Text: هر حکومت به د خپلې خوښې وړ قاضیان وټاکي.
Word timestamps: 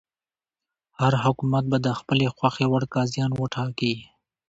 هر 0.99 1.13
حکومت 1.23 1.63
به 1.71 1.77
د 1.85 1.87
خپلې 1.99 2.27
خوښې 2.35 2.65
وړ 2.71 2.83
قاضیان 2.95 3.31
وټاکي. 3.35 3.95